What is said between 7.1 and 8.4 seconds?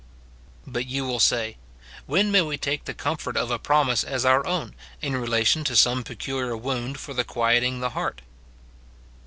the quieting the heart